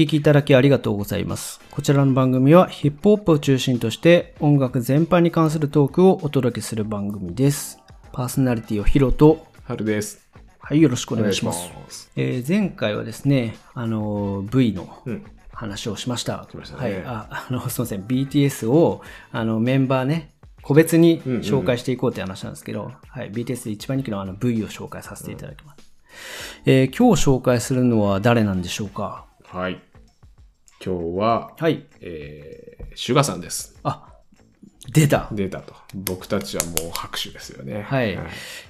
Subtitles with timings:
[0.00, 1.60] 聞きいただきありがとうございます。
[1.70, 7.78] こちらの番組はヒップホップを中心として音楽全般に関するトークをお届けする番組です。
[8.10, 10.26] パーソナリティをヒロと、春です。
[10.58, 11.68] はい、よろしくお願いします。
[11.74, 15.22] ますえー前回はですね、あの、V のうん。
[15.52, 16.48] 話をしました。
[16.50, 17.02] しましたねはい。
[17.04, 18.02] あ、 あの、すみません。
[18.04, 20.30] BTS を、あの、メンバーね、
[20.62, 23.30] 個別にうんうん紹介していこうって話なんですけど、はい。
[23.30, 25.84] BTS で一番人気のあの V を紹介させていただきます。
[26.64, 29.26] えー今日紹介するのは誰なんでしょうか？
[29.44, 29.78] はい。
[30.82, 31.86] 今日は、はい。
[32.00, 33.78] えー、シュガさんです。
[33.82, 34.08] あ、
[34.90, 35.28] 出た。
[35.30, 35.74] 出たと。
[35.94, 37.82] 僕たちはもう拍手ですよね。
[37.82, 38.18] はい。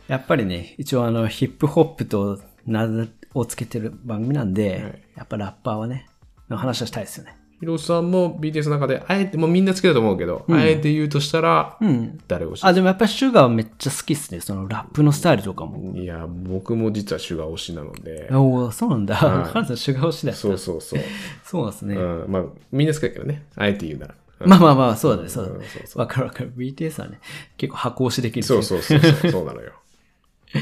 [0.08, 6.08] やっぱりね、一応あの、ヒップホップと名をつけてる番組なんで、はいやっぱラッパーはね、
[6.48, 7.36] の話はしたいですよね。
[7.60, 12.18] ヒロさんも BTS の中で、あえて、もうみんなつけると思うけど、あえて言うとしたら、うん。
[12.26, 14.40] 誰推しあ、でもやっぱりシュガーはめっちゃ好きっすね。
[14.40, 15.94] そのラップのスタイルとかも。
[15.94, 19.14] いや、僕も実はシュガ推しなので、おおそうなんだ。
[19.14, 20.40] はいカナさんシュガー推しだった。
[20.40, 21.00] そうそうそう。
[21.44, 21.96] そうなんですね。
[21.96, 23.44] うん、まあ、みんなつけるけどね。
[23.56, 24.14] あえて言うなら。
[24.14, 25.82] うんまあまあまあ、そうだね、そうだねんそう。
[25.86, 26.52] そわかるわかる。
[26.56, 27.20] BTS はね、
[27.58, 28.42] 結構箱押しできる。
[28.42, 29.72] そうそうそうそう、そうなのよ。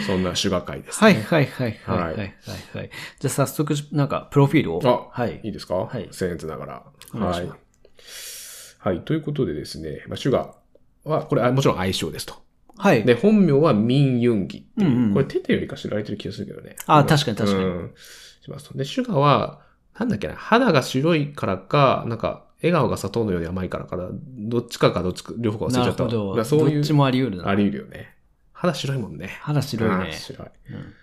[0.07, 2.35] そんな手話会です、ね、はいはいはいはいはい、はい、
[2.75, 2.91] はい。
[3.21, 4.81] じゃあ早速、なんか、プロフィールを。
[4.85, 5.41] あ、はい。
[5.43, 5.75] いいですか？
[5.75, 6.09] はい。
[6.09, 6.83] 僭越ながら。
[7.19, 7.51] はい。
[8.81, 9.01] はい。
[9.01, 10.55] ということでですね、まあ、ガ話
[11.05, 12.35] は、これ、もちろん愛称ですと。
[12.77, 13.05] はい。
[13.05, 14.85] で、本名は民ユンギう。
[14.85, 16.77] んうん、これ、テテよりか知られてる気がするけどね。
[16.87, 17.65] あ、確かに確かに。
[17.65, 17.95] うん。
[18.43, 19.63] しますで、シュガは、
[19.99, 26.05] なんだっけな、肌が白いからか、なんか、笑顔が砂糖のように甘いからから、どっちかかどっちか、両方忘れちゃった。
[26.05, 26.45] なるほど。
[26.45, 26.75] そういう。
[26.77, 27.49] どっちもあり得るな。
[27.49, 28.15] あり得るよね。
[28.61, 29.39] 肌白いもんね。
[29.41, 30.13] 肌白いねあ。
[30.13, 30.49] 白い。
[30.71, 30.95] うん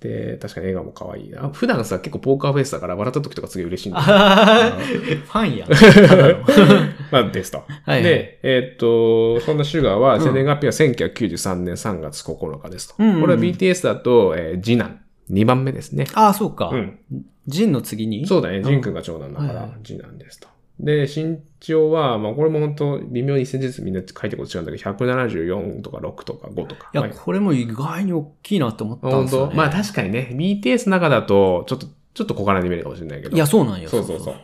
[0.00, 1.48] で、確かに笑顔も可愛いな。
[1.48, 5.66] 普段さ、結構ポーカーフェイスだから、笑った時とかすげえ嬉しいんだよあー ファンや。
[7.10, 7.64] まあ、ですと。
[7.86, 12.96] はいで、えーっと、そんなシュガーは、生年月日は1993年3月9日ですと。
[12.98, 15.00] うんこれは BTS だと、えー次男。
[15.30, 16.06] 2番目ですね。
[16.12, 16.76] ああ、そうかう。
[16.76, 16.98] ん。
[17.46, 18.26] ジンの次に？
[18.26, 18.62] そうだね。
[18.62, 20.48] ジン君が長男だからはいはい、次男ですと。
[20.80, 26.90] で、身長は、まあ、これも本当微妙に1センチずつみんな書いてること違うんだけど、174とか6とか5とか。
[26.92, 29.52] いや、まあこれも意外に大きいなって思ったん本ですよ、ね。
[29.52, 29.56] 当？
[29.56, 33.36] まあ確かにね、BTS の中だと、ちょっと、ちょっと小柄に見えるかもしれないけど。
[33.36, 33.88] いや、そうなんよ。
[33.88, 34.34] そうそうそう。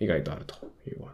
[0.00, 0.54] 意外とあると
[0.88, 1.12] いうこと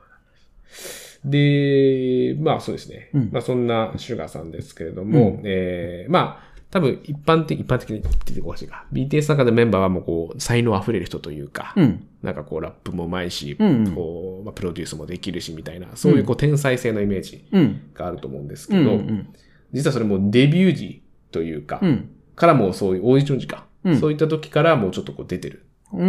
[0.68, 1.20] です。
[1.24, 3.10] で、まあそうですね。
[3.14, 8.84] うんまあそんなシュガーさんですけれども、うんえー、まあ一般的、一般的、一般的に言っておかしいか。
[8.92, 12.06] BTS の中でメンバーはもうこう、才能溢れる人というか、うん。
[12.22, 17.90] なんかこうラップもうまいし、うんうんこう、まあ、プロデュースもできるしみたいな、そういうこう天才性のイメージうん。
[17.94, 18.78] があると思うんですうん。
[18.78, 19.28] けど、うん。
[19.72, 22.10] 実はそれもうデビュー時というか、うん。
[22.34, 25.66] からもうそういうオーディション時か、うんそういった時からもうちょっとこう出てる。
[25.92, 26.00] うん。
[26.00, 26.08] うん。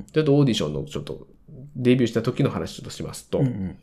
[0.00, 0.06] ん。
[0.12, 1.26] ちょっとオーディションのちょっと
[1.76, 3.46] デビューした時の話ちょっとしますと、うん。
[3.46, 3.76] うん。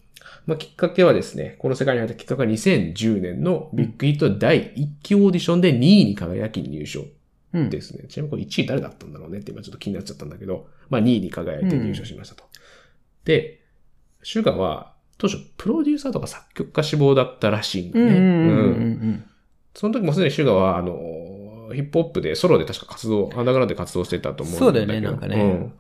[0.46, 7.06] まあ、きっかけはですね、この世界に入ったきっかけは2010年のビッグヒット第1期オーディションで2位に輝き入賞
[7.54, 7.70] うん。
[7.70, 8.08] ですね。
[8.10, 12.44] ちなみにこれ1位誰だったんだろうねって今ちょっと気になっちゃったんだけど、まあ2位に輝いて入賞しましたと。
[13.26, 13.62] で、
[14.24, 18.08] シュガーは当初プロデューサーとか作曲家志望だったらしいんだうん。
[18.08, 18.20] うね。
[18.20, 18.22] ん。
[18.22, 18.28] うん。
[18.28, 19.26] ううんん。
[19.74, 24.66] その時もすでにシュガーは、あの、ヒップホップでソロで確か活動、アンダーグラウンドで活動してたと思うんだけど。
[24.66, 25.74] そうだよねなんかねうん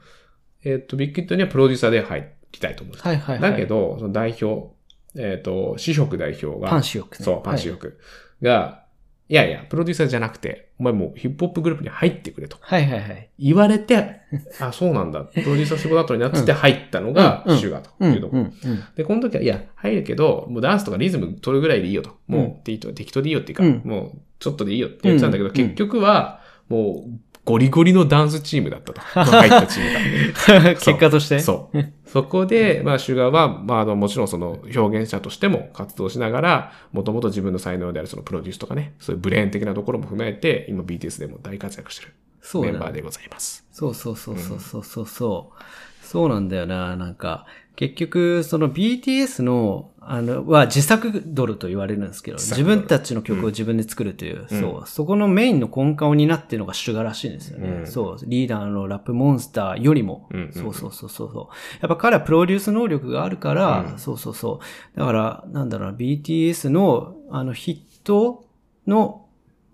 [0.67, 3.51] えっ、と、ビッグヒットにはプロデューサーで入りたいと思うんですはいはいはい。
[3.51, 4.69] だけど、その代表、
[5.16, 7.23] えっ、と、シヒョク代表が、パンシヒョクね。
[7.23, 7.97] そう、パンシヒョク
[8.41, 8.83] が、
[9.29, 13.29] い、やいや、プロデューサーじゃなくて、お前もうヒップホップグループに入ってくれとはいはいはい。
[13.39, 14.22] 言われて、
[14.59, 18.13] あ、そうなんだ、プロデューサー仕事だとになって入ったのがシュガーとうん。
[18.13, 18.38] いうとこ。
[18.95, 22.11] で、この時は、いや、入るけど、もうダンスとかリズム取るぐらいでいいよと。
[22.28, 29.02] もう、うん適当適当でいいよっていうか、うんもう、ちょっとでいいよって言ってたんだけど、うん結局は、もう、ゴリゴリのダンスチームだったと。
[29.16, 30.75] まあ入ったチームが。
[30.75, 31.40] 結果として？
[31.40, 31.78] そう。
[32.06, 42.13] そこで、まあ、シュガーは、まあ、あの、もちろんその表現者としても活動しながら、もともと自分の才能であるそのプロデュースとかね、そういうブレーン的なところも踏まえて、今 BTS でも大活躍してる。
[42.62, 43.66] メンバーでございます。
[43.72, 45.64] そうそうそうそうそうそうそう。
[46.06, 46.96] そうなんだよな。
[46.96, 47.46] なんか、
[47.77, 54.59] 結局、その BTS の、あの、は自作ドルと言われるんですけど、自分たちの曲を自分で作るという、うん。
[54.59, 57.69] そう、そこのメインの根幹を担ってるのがシュガーらしいんですよね。
[57.69, 57.87] うん。
[57.87, 60.40] そう、リーダーのラップモンスターよりも、うん。
[60.40, 60.53] うん。
[60.53, 61.31] そうそうそうそう。
[61.31, 61.55] そう。
[61.81, 63.99] やっぱ彼はプロデュース能力があるから、うん。
[63.99, 64.59] そうそうそ
[64.96, 64.99] う。
[64.99, 68.46] だから、なんだろうな、BTS の、あの、ヒット
[68.87, 69.27] の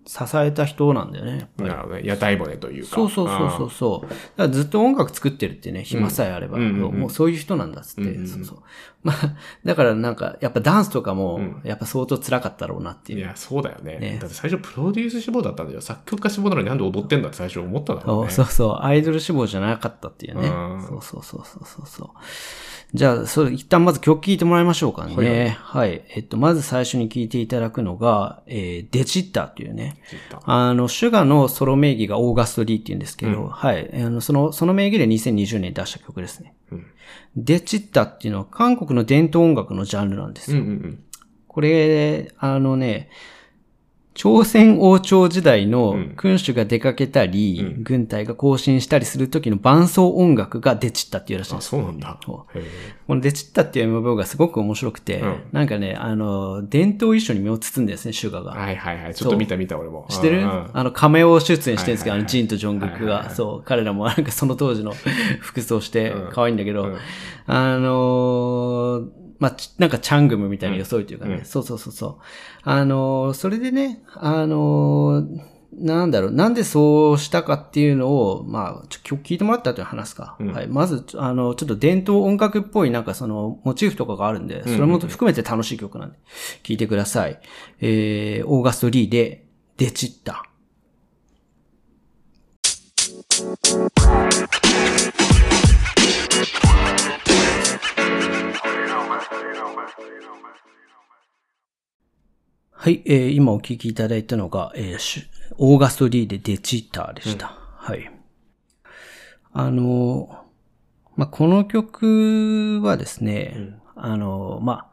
[0.06, 2.02] 支えた人なんだよね、やっぱりなるほどね。
[2.04, 2.94] 屋台骨というか。
[2.94, 4.08] そうそうそうそうそう。
[4.08, 8.58] だからずっと音楽作ってるってね、暇さえあれば、うんうんうんうんもうそういう人なんだっつって、うんうんうんそうそう。
[9.04, 13.18] まあ、だからなんか、やっぱダンスとかもうん、やっぱ相当辛かったろうなっていう。
[13.18, 13.98] いや、そうだよね。
[13.98, 15.80] ねだって最初プロデュース志望だったんだよ。
[15.80, 18.30] 作曲家志望なのになんで踊ってんだって最初思ったんだろそううね。
[18.32, 18.78] そうそう。
[18.80, 20.48] アイドル志望じゃなかったっていうね。
[20.48, 22.08] うんそうそうそうそうそうそう。
[22.94, 25.16] じゃあ、それ一旦まず曲聴いてもらいましょうかね。
[25.16, 26.04] はいはいはい。
[26.14, 29.93] えっと、まず最初に聴いていただくのが、えーデジッターっていうね、
[30.44, 33.90] あの、シュガのソロ名義がオーガスト D って言うんですけど、うんはい。
[33.94, 36.54] あの、その、その名義で2020年に出した曲ですね。
[36.72, 36.86] うん
[37.36, 40.58] デチッタっていうのは韓国の伝統音楽のジャンルなんですよ。
[40.58, 41.04] うんうんうん。
[41.48, 43.10] これ、あのね、
[44.14, 46.14] 朝鮮王朝時代のうん。
[46.16, 47.82] 君主が出かけたり、うん。
[47.82, 51.68] 軍隊が行進したりする時の伴奏音楽がデチッタっていうらしいんあ、です。
[51.70, 52.18] そうなんだ。
[52.24, 52.46] こ
[53.08, 55.36] のデチッタっていう MV がすごく面白くて、うん。
[55.50, 58.52] なんかね、あの、伝統衣装に身を包んでですね、シュガが。
[58.52, 59.14] はいはいはい。
[59.14, 60.06] ちょっと見た見た俺も。
[60.08, 60.38] 知ってる？
[60.38, 60.70] うんうん。
[60.72, 62.20] あの、カメオ出演してるんですけど、はいはいはい。
[62.20, 62.94] あの、ジンとジョングクが。
[62.94, 63.34] はいはいはい。
[63.34, 64.94] そう、彼らもなんかその当時の
[65.40, 66.30] 服装してうん。
[66.30, 66.96] 可愛いんだけど、うん。
[67.46, 72.16] あのーまあ、ちなんかチャングムみたいな装いというかね、うんそうそうそうそう。
[72.62, 80.36] あのーそれでね、あのーなんだろう、なんでそうしたかっていうのを、まあ、ちょ今日聞いてもらった後に話すか。
[80.38, 80.68] うんはい。
[80.68, 86.18] まず、あの、ちょっと伝統音楽っぽいなんかその、モチーフとかがあるんで、それも含めて楽しい曲なんで、
[86.62, 87.40] 聞いてください。
[87.80, 89.46] えー、オーガスト・リーで、
[89.76, 90.44] デチッタ。
[102.72, 105.26] はい、えー今お聴きいただいたのが、えー
[105.58, 107.48] Agust D でテチターでした。
[107.48, 108.10] はい。
[109.52, 110.44] あの、
[111.16, 114.90] まあ、この曲はですね、あの、ま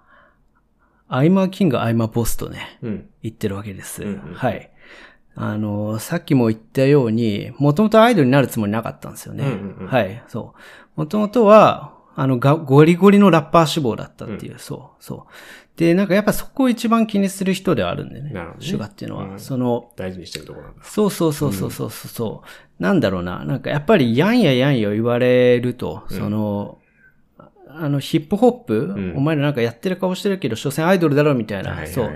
[1.08, 3.10] あ、 I'm a king, I'm a boss とね、うん。
[3.24, 4.04] 言ってるわけです。
[4.04, 4.72] うんうんはい。
[5.36, 9.46] あの、さっきも言ったように、もともとアイドルになるつもりなかったんですよね。
[9.46, 10.54] うんうんうんはい、そ
[10.98, 11.00] う。
[11.00, 15.32] もともとは、あの、がゴリゴリのラッパー志望だったっていう、そう、そう。
[15.78, 18.32] で、なんかやっぱそこを一番気にする人ではあるんでね。
[18.32, 19.24] なるほどねシュガっていうのは。
[19.26, 20.84] うんその、大事にしてるところなんだ。
[20.84, 22.44] そうそうそうそうそうそうそ
[22.80, 23.44] う、なんだろうな。
[23.46, 26.80] なんかやっぱりやんややんや言われると、その、
[27.70, 31.88] あの、ヒップホップ、んお前らなんかやってる顔してるけど、所詮アイドルだろみたいな。
[31.88, 32.12] そう。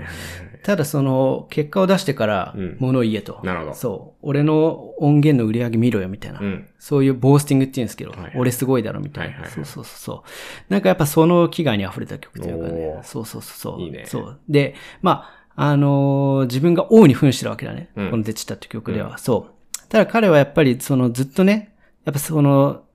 [0.66, 3.38] ただその、結果を出してからうん、物を言えと。
[3.44, 4.18] なるほどそう。
[4.22, 6.40] 俺の音源の売り上げ見ろよみたいな。
[6.40, 6.68] うん。
[6.80, 9.48] そういうボースティングって言うんですけど、俺すごいだろみたいな。
[9.48, 10.24] そうそうそ
[10.68, 10.72] う。
[10.72, 13.02] なんかやっぱその気概に溢れた曲というかおねー。
[13.04, 13.80] そうそうそうそう。
[13.80, 14.40] いいねそう。
[14.48, 17.90] で、まあ、あのー自分が王に扮してるわけだね。
[17.94, 19.18] うんこのデチタって曲では。
[19.18, 19.88] そう。
[19.88, 22.85] ただ彼はやっぱりそのずっとね、やっぱその、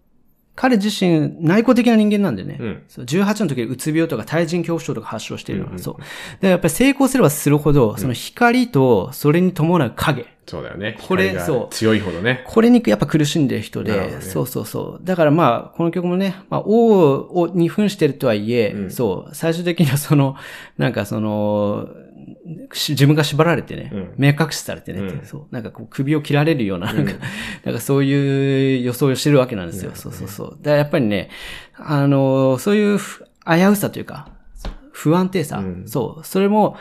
[0.55, 2.57] 彼自身内向的な人間なんでね。
[2.59, 5.95] うんそう18の時にうつ病とか対人恐怖症とか発症しているのは、そう。
[6.41, 10.25] で、やっぱり成功すればするほど、その光とそれに伴う影。
[10.45, 10.97] そうだよね。
[11.07, 12.43] これそう強いほどね。
[12.45, 15.05] これにやっぱ苦しんでる人で、ねそうそうそう。
[15.05, 20.35] だからまあ、この曲もね、まあ、王をに扮してるとはいえ、うんそう、最終的にはその、
[20.77, 22.10] なんかその、し
[22.73, 24.13] 自分が縛られてね、うん。
[24.17, 25.25] 目隠しされてね、うん。
[25.25, 27.13] そう、なんかこう首を切られるような、なんか、
[27.63, 29.91] なんかそういう予想をしてるわけなんですよ。
[29.93, 30.49] そうそうそう。
[30.61, 31.29] だからやっぱりね、
[31.75, 34.27] あの、そういうふ危うさというか、
[34.91, 35.87] 不安定さ、うん。
[35.87, 36.77] そう、それも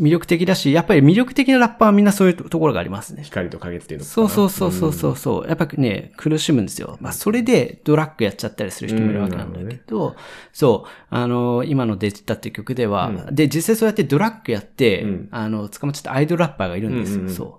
[0.00, 3.24] 魅力的だし、やっぱり魅力的なラッパーはみんなそういうところがありますね。
[3.24, 5.48] 光と影っていうのそうそうそうそうそうそう。
[5.48, 6.96] やっぱね、苦しむんですよ。
[7.00, 10.16] まあ、それでドラッグやっちゃったりする人もいるわけなんだけど、
[10.52, 15.28] そう、あの、今のデジタっていう曲では、で、実際そうやってドラッグやって、うん。
[15.30, 17.16] あの、捕まっちゃったアイドルラッパーがいるんですよ。
[17.16, 17.34] うんうんうん。
[17.34, 17.58] そう。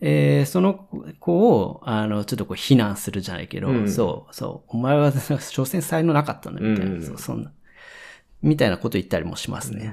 [0.00, 0.86] えーその
[1.18, 3.90] 子を、あの、ちょっとこう、非難するじゃないけど、うん。
[3.90, 7.50] そう、そう、お前は、所詮才能なかったんだ、みたいな、うんそんな、
[8.42, 9.92] みたいなこと言ったりもしますね。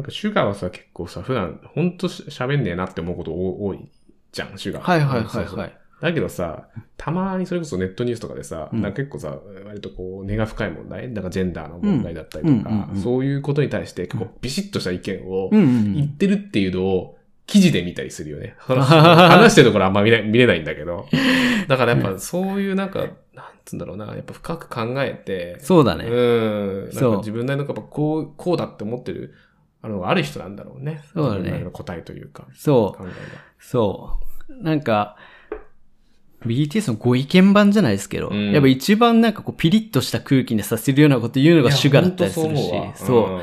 [0.00, 3.86] なんかシュガーはさ、結構さ、普段、ほんとし喋んねえなって思うこと多多い
[4.32, 4.82] じゃん、シュガー。
[4.82, 5.76] はいはいはいそうそうはい。
[6.00, 18.54] だけどさ、たまにそれこそネットニュースとかでさ、なんか結構さ、割とこう、根が深い問題、だからジェンダーの問題だったりとか、うんうんうんうんそういうことに対して結構ビシッとした意見をうんうん言ってるっていうのを記事で見たりするよね。
[18.56, 21.06] 話 話してるところあんま見れ見れないんだけど。
[21.68, 23.00] だからやっぱそういうなんか、
[23.34, 26.04] なんつうんだろうな、やっぱ深く考えて、そうだね。
[26.04, 26.90] うん。
[26.92, 29.34] なんか自分なりのやっぱこう、こうだって思ってる、
[29.82, 31.02] あの、ある人なんだろうね。
[31.14, 33.04] そうだね答えというか、そう考。
[33.04, 33.14] えが。
[33.58, 34.18] そ
[34.48, 34.62] う。
[34.62, 35.16] なんか、
[36.44, 43.42] BTS のご意見版じゃないですけど、うんやっぱ一番なんかこうピリッとした空気にさせるようなこと言うのがシュガーだったりするし、そう思わ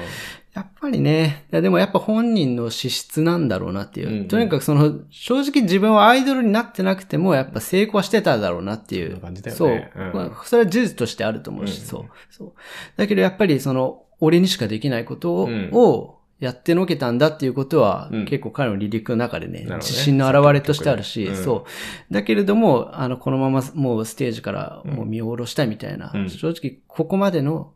[0.54, 4.08] やっぱりね、いやでもやっぱ本人の資質なんだろうなっていう。
[4.08, 9.12] うんうんとにかくその、正直自分はアイドルになってなくても、やっぱ成功はしてただろうなっていう。
[9.12, 12.06] そんな感じだよそう、ねうんまあそれは事実としてあると思うし、うんそう。
[12.32, 12.54] そう。
[12.96, 21.66] だけどやっぱりその、俺にしかできないことを、うんをやってのけたんだっていうことは、うん結構彼の離陸の中でね、自信の表れとしてあるし、うんそ
[22.10, 22.14] う。
[22.14, 27.74] だけれども、あの、このままもうステージからもう見下ろしたいみたいな、うん正直ここまでの、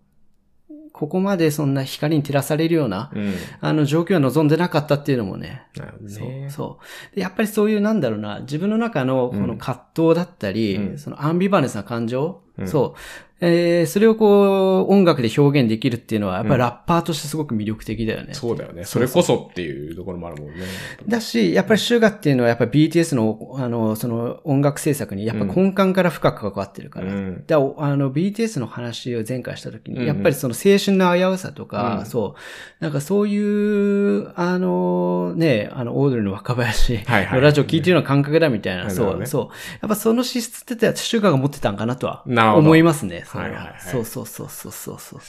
[0.94, 3.34] ここまでそんな光に照らされるような、うん。
[3.62, 5.64] あの状況は望んでなかったっていうのもね。
[5.76, 6.50] なるほどそうね。
[6.52, 6.80] そ
[7.12, 7.22] うで。
[7.22, 12.68] やっぱりそういうなんだろうな、自分の中のこの葛藤だったり、うんそのアンビバレンスな感情、うん。
[12.68, 13.00] そう。
[13.44, 18.36] えー、それをこう、音楽で表現できるっていうのは、やっぱりラッパーとしてすごく魅力的だよね。
[18.36, 18.84] そうだよね。
[18.86, 20.64] それこそっていうところもあるもんね。
[21.08, 27.12] だし、やっぱりシュガっていうのはやっぱり BTS の、あの、その音楽制作にやっぱ根幹から深く関わってるから。
[27.12, 27.44] うん。
[27.48, 27.60] だあ
[27.96, 30.02] の、BTS の話を前回した時に、うん。
[30.04, 32.06] うんやっぱりその青春の危うさとか、うん。
[32.06, 32.36] そ
[32.80, 39.46] う、なんかそういう、あの、ね、あの、オードリーの若林のラジオ聞いてるような感覚だみたいな、そう、そう。
[39.82, 42.22] やっぱその資質ってシュガが持ってたんかなとは。
[42.28, 43.24] な思いますね。
[43.26, 45.20] それはいはいはいそうそうそうそうそうそう。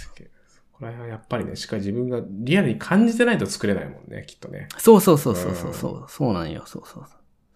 [0.73, 4.69] これはやっぱりね、しっかり自分がリアルに感じてないと作れないもんね、きっとね。
[4.79, 6.05] そうそうそうそうそうそう。
[6.09, 6.65] そうなんよ。
[6.67, 7.05] そうそう。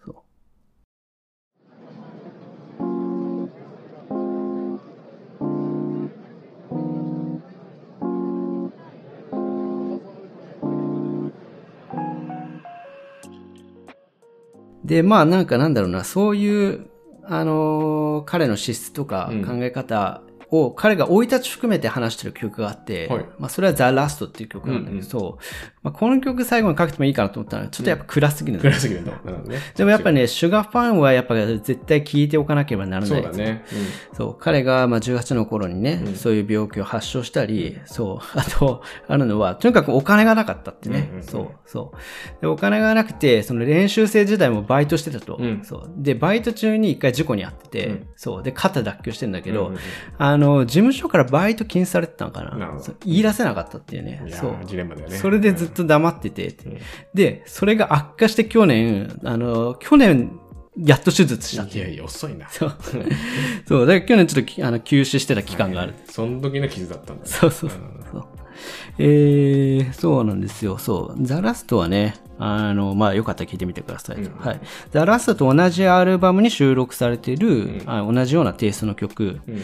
[0.05, 0.15] そう
[14.85, 16.89] で、まあなんかなんだろうな、そういう、
[17.29, 19.45] あのー彼の資質とかうん。
[19.45, 25.35] 考え方を、彼が生い立ち含めて話してる曲があって、はいまあそれはザ・ラストっていう曲なんだけど、うんうん
[25.83, 29.11] まあ、この曲最後にかけてもいいかなと思ったら、ちょっとやっぱ暗すぎるんだよ暗すぎるんだ。
[29.11, 29.59] なるほどね。
[29.75, 33.09] でもやっぱね、シュガーファンはやっぱ絶対聴いておかなければならない。
[33.09, 33.65] そうだね。
[34.13, 40.99] そう、彼がまあ18の頃にね、うんそういう病気を発症したり、そう、 あと、あるのは、とにかくお金がなかったってね。
[40.99, 42.41] うんうんうんそう、そう。
[42.41, 45.37] で、お金がなくて、その練習生時代もバイトしてたと。
[45.39, 45.91] うんそう。
[45.97, 48.43] で、バイト中に一回事故に遭ってて、うんそう。
[48.43, 49.79] で、肩脱臼してんだけど、うんうんうん
[50.17, 52.79] あの、事務所からバイト禁止されてたのかな。
[53.05, 54.51] 言い出せなかったっていうねそう。
[54.51, 55.17] ージレンマだよね。
[55.17, 56.77] それでずっと黙ってて、うん
[57.13, 60.39] で、それが悪化して去年、あの、去年、
[60.77, 62.47] やっと手術したいやいや、遅いな。
[62.49, 62.75] そう。
[63.67, 63.85] そう。
[63.87, 65.95] だから去年ちょっときあの休止してた期間がある。
[66.05, 67.29] その時の傷だったんだね。
[67.29, 67.79] そうそうそう
[68.11, 68.36] そう。
[68.97, 70.77] えー、そうなんですよ。
[70.77, 71.25] そう。
[71.25, 74.17] ザ・ラストはね、あの、まあ、よかったら聞いてみてください。
[74.17, 74.59] うんはい。
[74.91, 79.61] ザ・ラストと同じアルバムに収録されている、うんあ同じようなテイストの曲うん。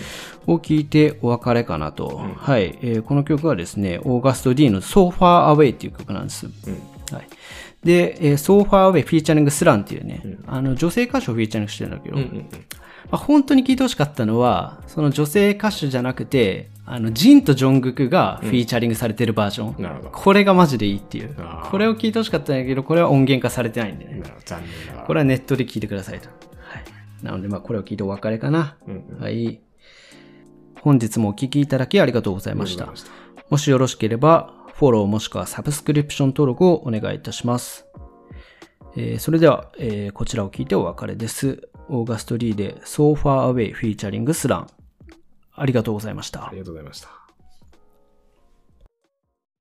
[0.47, 2.19] を聴いてお別れかなと。
[2.19, 6.47] んはい、えーこの曲はですね、オーガスト D の So Far Away っていう曲なんです。
[6.47, 7.15] うん。
[7.15, 7.27] はい。
[7.83, 12.21] で、えー、So Far Away フィーチャリングスランっていうね、うんあの、女性歌手をフィーチャリングしてるんだけど、うん。
[12.23, 12.47] うん。
[13.11, 19.81] まあ、本当に聞いてほしかったのは、その女性歌手じゃなくて、あの、ジンとジョングクがフィーチャリングされてるバージョン。
[19.81, 20.09] なるほど。
[20.09, 21.35] これがマジでいいっていう
[21.71, 24.15] これを聞いてほしかったんだけど、これは音源化されてないんでね。
[24.15, 25.07] なるほど残念だわ。
[25.07, 26.27] これはネットで聞いてくださいと。
[26.27, 26.33] は
[26.79, 27.25] い。
[27.25, 28.77] なので、まあ、これを聞いてお別れかな。
[28.85, 29.21] うんうん。
[29.21, 29.61] はい。
[30.81, 33.11] 本日もお聞きいただきありがとうございましたした。
[33.49, 37.85] もしよろしければ、フォローもしくはサブスクリプション登録をお願いいたします。
[38.97, 41.69] えーそれでは、えーこちらを聞いてお別れです。
[41.87, 44.67] オーガストリーで So Far Away フィーチャリングスラン。
[45.55, 46.49] ありがとうございましたあ。
[46.51, 47.22] りがとうございました。